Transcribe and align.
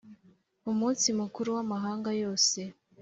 Umunsi 0.71 1.07
mukuru 1.19 1.49
w’amahanga 1.55 2.09
yose 2.23 2.59